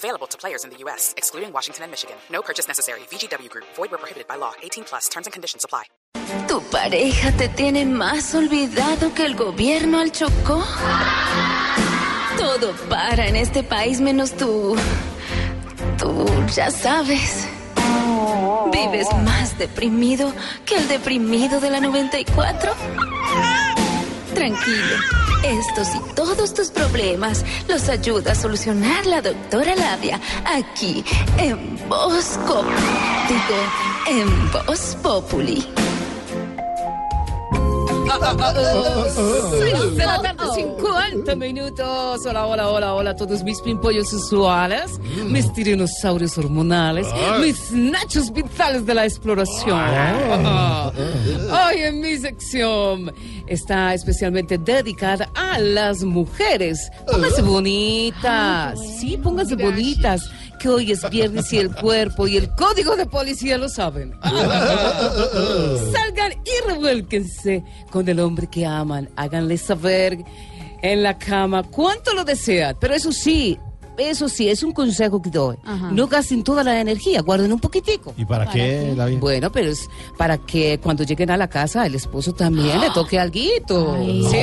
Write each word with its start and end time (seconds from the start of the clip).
Available 0.00 0.26
to 0.28 0.38
players 0.38 0.64
in 0.64 0.70
the 0.70 0.78
U.S., 0.84 1.12
excluding 1.18 1.52
Washington 1.52 1.84
and 1.84 1.92
Michigan. 1.92 2.16
No 2.32 2.40
purchase 2.40 2.66
necessary. 2.66 3.00
VGW 3.10 3.50
Group. 3.50 3.66
Void 3.76 3.90
where 3.90 3.98
prohibited 3.98 4.26
by 4.26 4.36
law. 4.36 4.52
18 4.62 4.84
plus. 4.84 5.08
Terms 5.10 5.26
and 5.26 5.32
conditions 5.34 5.62
apply. 5.62 5.84
¿Tu 6.48 6.62
pareja 6.70 7.32
te 7.36 7.48
tiene 7.48 7.84
más 7.84 8.34
olvidado 8.34 9.12
que 9.12 9.26
el 9.26 9.34
gobierno 9.36 9.98
al 9.98 10.10
Chocó? 10.10 10.64
Todo 12.38 12.72
para 12.88 13.26
en 13.26 13.36
este 13.36 13.62
país 13.62 14.00
menos 14.00 14.32
tú. 14.32 14.74
Tú 15.98 16.26
ya 16.54 16.70
sabes. 16.70 17.46
¿Vives 18.72 19.08
más 19.24 19.58
deprimido 19.58 20.32
que 20.64 20.76
el 20.76 20.88
deprimido 20.88 21.60
de 21.60 21.70
la 21.70 21.80
94? 21.80 22.72
Tranquilo. 24.34 25.29
Estos 25.42 25.88
y 25.94 26.14
todos 26.14 26.52
tus 26.52 26.68
problemas 26.68 27.44
los 27.66 27.88
ayuda 27.88 28.32
a 28.32 28.34
solucionar 28.34 29.06
la 29.06 29.22
doctora 29.22 29.74
Labia 29.74 30.20
aquí 30.44 31.04
en. 31.38 31.78
Digo, 33.28 33.58
en 34.08 34.52
Voz 34.52 34.96
Populi. 35.02 35.66
Seis 39.58 39.96
de 39.96 40.06
la 40.06 40.20
tarde, 40.20 40.44
50 40.54 41.36
minutos. 41.36 42.26
Hola, 42.26 42.46
hola, 42.46 42.68
hola, 42.68 42.94
hola 42.94 43.10
a 43.10 43.16
todos 43.16 43.42
mis 43.44 43.60
pimpollos 43.60 44.12
usuales, 44.12 44.98
mis 45.26 45.52
tiranosaurios 45.52 46.36
hormonales, 46.38 47.06
mis 47.40 47.70
nachos 47.70 48.32
vitales 48.32 48.84
de 48.84 48.94
la 48.94 49.04
exploración. 49.04 49.78
Hoy 51.50 51.82
en 51.82 52.00
mi 52.00 52.16
sección 52.18 53.12
está 53.46 53.94
especialmente 53.94 54.58
dedicada 54.58 55.30
a 55.34 55.58
las 55.58 56.02
mujeres. 56.02 56.90
Pónganse 57.10 57.42
bonitas. 57.42 58.78
Sí, 58.98 59.16
pónganse 59.18 59.56
bonitas. 59.56 60.28
Que 60.58 60.68
hoy 60.68 60.92
es 60.92 61.08
viernes 61.08 61.50
y 61.54 61.58
el 61.58 61.74
cuerpo 61.74 62.26
y 62.26 62.36
el 62.36 62.54
código 62.54 62.94
de 62.94 63.06
policía 63.06 63.56
lo 63.56 63.70
saben. 63.70 64.12
Salgan 64.22 66.32
y 66.44 66.59
revuélquense 66.80 67.62
con 67.90 68.08
el 68.08 68.20
hombre 68.20 68.46
que 68.46 68.66
aman. 68.66 69.08
Háganle 69.16 69.58
saber 69.58 70.18
en 70.82 71.02
la 71.02 71.18
cama 71.18 71.62
cuánto 71.62 72.14
lo 72.14 72.24
desean. 72.24 72.76
Pero 72.80 72.94
eso 72.94 73.12
sí, 73.12 73.58
eso 74.00 74.28
sí, 74.28 74.48
es 74.48 74.62
un 74.62 74.72
consejo 74.72 75.20
que 75.20 75.30
doy. 75.30 75.56
No 75.92 76.06
gasten 76.08 76.42
toda 76.42 76.64
la 76.64 76.80
energía, 76.80 77.22
guarden 77.22 77.52
un 77.52 77.60
poquitico. 77.60 78.14
¿Y 78.16 78.24
para, 78.24 78.50
qué, 78.50 78.94
David? 78.96 79.18
Bueno, 79.18 79.52
pero 79.52 79.70
es 79.70 79.88
para 80.16 80.38
que 80.38 80.78
cuando 80.78 81.04
lleguen 81.04 81.30
a 81.30 81.36
la 81.36 81.48
casa 81.48 81.86
el 81.86 81.94
esposo 81.94 82.32
también 82.32 82.80
le 82.80 82.90
toque 82.90 83.18
alguito. 83.18 83.96
¿Sí? 84.30 84.38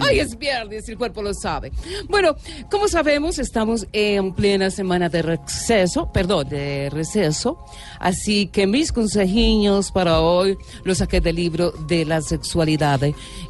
Hoy 0.00 0.18
es 0.18 0.38
viernes, 0.38 0.88
el 0.88 0.98
cuerpo 0.98 1.22
lo 1.22 1.34
sabe. 1.34 1.72
Bueno, 2.08 2.36
como 2.70 2.88
sabemos, 2.88 3.38
estamos 3.38 3.86
en 3.92 4.32
plena 4.32 4.70
semana 4.70 5.08
de 5.08 5.22
receso, 5.22 6.10
perdón, 6.12 6.48
de 6.48 6.90
receso. 6.90 7.58
Así 7.98 8.48
que 8.48 8.66
mis 8.66 8.92
consejillos 8.92 9.90
para 9.90 10.20
hoy 10.20 10.56
los 10.84 10.98
saqué 10.98 11.20
del 11.20 11.36
libro 11.36 11.72
de 11.86 12.04
la 12.04 12.20
sexualidad 12.20 13.00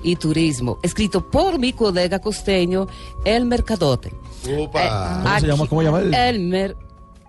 y 0.02 0.16
turismo, 0.16 0.78
escrito 0.82 1.28
por 1.28 1.58
mi 1.58 1.72
colega 1.72 2.18
costeño, 2.18 2.86
El 3.24 3.46
Mercadote. 3.58 4.12
Upa. 4.58 5.20
¿Cómo 5.22 5.38
se 5.40 5.46
llama? 5.46 5.66
¿Cómo 5.68 5.82
llama 5.82 6.00
el- 6.00 6.12
Elmer 6.14 6.76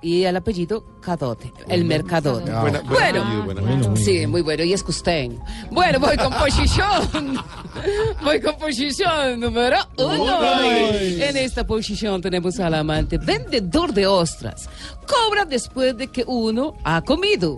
y 0.02 0.24
el 0.24 0.36
apellido 0.36 0.84
Cadote, 1.02 1.52
el 1.68 1.86
Mercadote. 1.86 2.52
Ah, 2.52 2.62
Buena- 2.62 2.82
bueno, 2.82 3.22
apellido, 3.22 3.44
buen 3.46 3.58
apellido. 3.60 3.90
Muy 3.92 4.00
sí, 4.04 4.28
muy 4.28 4.42
bueno, 4.42 4.64
y 4.64 4.74
es 4.74 4.84
costeño. 4.84 5.40
Bueno, 5.72 6.00
voy 6.00 6.18
con 6.18 6.34
posición. 6.34 7.40
voy 8.24 8.42
con 8.42 8.58
posición 8.58 9.40
número 9.40 9.78
uno. 9.98 10.40
En 11.00 11.38
esta 11.38 11.66
posición 11.66 12.22
tenemos 12.22 12.60
al 12.60 12.74
amante 12.74 13.18
vendedor 13.20 13.94
de 13.94 14.06
ostras. 14.08 14.68
Cobra 15.08 15.46
después 15.46 15.96
de 15.96 16.08
que 16.08 16.24
uno 16.28 16.74
ha 16.84 17.02
comido. 17.04 17.58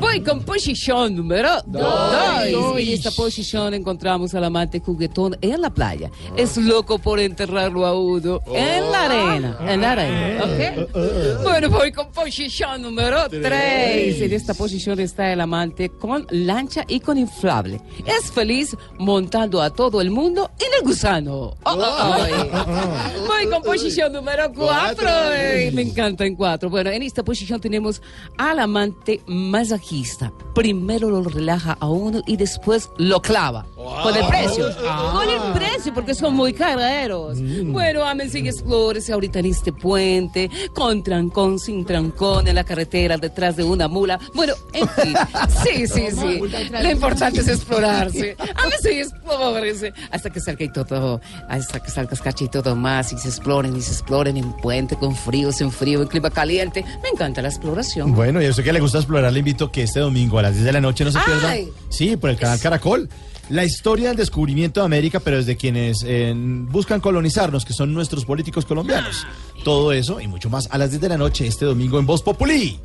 Voy 0.00 0.22
con 0.22 0.42
posición 0.42 1.16
número 1.16 1.50
dos. 1.66 2.44
En 2.78 2.88
esta 2.88 3.10
posición 3.10 3.74
encontramos 3.74 4.34
al 4.34 4.44
amante 4.44 4.80
juguetón 4.80 5.36
en 5.40 5.60
la 5.60 5.70
playa. 5.70 6.10
Es 6.36 6.56
loco 6.56 6.98
por 6.98 7.20
enterrarlo 7.20 7.86
a 7.86 7.98
uno 7.98 8.40
en 8.52 8.90
la 8.90 9.04
arena. 9.04 9.56
En 9.66 9.80
la 9.80 9.92
arena, 9.92 10.44
¿ok? 10.44 11.42
Bueno, 11.42 11.70
voy 11.70 11.92
con 11.92 12.10
posición 12.12 12.82
número 12.82 13.28
tres. 13.28 14.20
En 14.20 14.32
esta 14.32 14.54
posición 14.54 15.00
está 15.00 15.32
el 15.32 15.40
amante 15.40 15.88
con 15.88 16.26
lancha 16.30 16.84
y 16.88 17.00
con 17.00 17.18
inflable. 17.18 17.80
Es 18.06 18.30
feliz 18.30 18.76
montando 18.98 19.60
a 19.62 19.70
todo 19.70 20.00
el 20.00 20.10
mundo 20.10 20.50
en 20.58 20.68
el 20.78 20.86
gusano. 20.86 21.34
Oh, 21.34 21.56
oh, 21.64 21.76
oh. 21.76 23.26
Voy 23.26 23.46
con 23.50 23.62
posición 23.62 24.12
número 24.12 24.52
cuatro. 24.54 25.08
Ey, 25.32 25.70
Me 25.72 25.82
encanta 25.82 26.24
en 26.24 26.34
cuatro. 26.34 26.70
Bueno, 26.70 26.90
en 26.90 27.02
esta 27.02 27.22
posición 27.22 27.60
tenemos 27.60 28.00
al 28.36 28.58
amante 28.58 29.20
masajista. 29.58 30.32
Primero 30.54 31.10
lo 31.10 31.22
relaja 31.24 31.76
a 31.80 31.88
uno 31.88 32.22
y 32.26 32.36
después 32.36 32.90
lo 32.96 33.20
clava. 33.20 33.66
Con 33.74 34.14
el 34.14 34.24
precio. 34.28 34.66
Con 35.12 35.28
el 35.28 35.52
precio, 35.52 35.67
porque 35.94 36.14
son 36.14 36.34
muy 36.34 36.52
careros. 36.52 37.38
Bueno, 37.66 38.04
ámense 38.04 38.40
y 38.40 38.48
explórese 38.48 39.12
ahorita 39.12 39.38
en 39.38 39.46
este 39.46 39.72
puente, 39.72 40.50
con 40.74 41.02
trancón, 41.02 41.58
sin 41.58 41.84
trancón, 41.84 42.48
en 42.48 42.54
la 42.54 42.64
carretera, 42.64 43.16
detrás 43.16 43.56
de 43.56 43.64
una 43.64 43.88
mula. 43.88 44.18
Bueno, 44.34 44.54
en 44.72 44.88
fin. 44.88 45.14
Sí, 45.62 45.86
sí, 45.86 46.06
sí. 46.10 46.40
Lo 46.70 46.90
importante 46.90 47.40
es 47.40 47.48
explorarse. 47.48 48.36
Ámense 48.54 48.92
y 48.92 48.98
explórese. 49.00 49.92
Hasta 50.10 50.30
que 50.30 50.40
salga 50.40 50.64
y 50.64 50.72
todo, 50.72 51.20
hasta 51.48 51.80
que 51.80 51.90
salga 51.90 52.12
escache 52.12 52.44
y 52.44 52.48
todo 52.48 52.76
más, 52.76 53.12
y 53.12 53.18
se 53.18 53.28
exploren 53.28 53.76
y 53.76 53.80
se 53.80 53.92
exploren 53.92 54.36
en 54.36 54.52
puente, 54.52 54.96
con 54.96 55.14
frío, 55.16 55.52
sin 55.52 55.70
frío, 55.70 56.02
en 56.02 56.08
clima 56.08 56.30
caliente. 56.30 56.84
Me 57.02 57.08
encanta 57.08 57.42
la 57.42 57.48
exploración. 57.48 58.14
Bueno, 58.14 58.40
y 58.42 58.46
a 58.46 58.50
usted 58.50 58.64
que 58.64 58.72
le 58.72 58.80
gusta 58.80 58.98
explorar, 58.98 59.32
le 59.32 59.40
invito 59.40 59.70
que 59.70 59.82
este 59.82 60.00
domingo 60.00 60.38
a 60.38 60.42
las 60.42 60.54
10 60.54 60.64
de 60.64 60.72
la 60.72 60.80
noche 60.80 61.04
no 61.04 61.12
se 61.12 61.18
pierda. 61.20 61.54
Sí, 61.88 62.16
por 62.16 62.30
el 62.30 62.36
canal 62.36 62.58
Caracol. 62.60 63.08
La 63.50 63.64
historia 63.64 64.08
del 64.08 64.16
descubrimiento 64.16 64.80
de 64.80 64.86
América, 64.86 65.20
pero 65.20 65.38
desde 65.38 65.56
quienes 65.56 66.04
eh, 66.06 66.34
buscan 66.36 67.00
colonizarnos, 67.00 67.64
que 67.64 67.72
son 67.72 67.94
nuestros 67.94 68.24
políticos 68.24 68.66
colombianos. 68.66 69.26
Todo 69.64 69.92
eso 69.92 70.20
y 70.20 70.28
mucho 70.28 70.50
más 70.50 70.68
a 70.70 70.78
las 70.78 70.90
10 70.90 71.00
de 71.00 71.08
la 71.08 71.18
noche 71.18 71.46
este 71.46 71.64
domingo 71.64 71.98
en 71.98 72.06
Voz 72.06 72.22
Populi. 72.22 72.78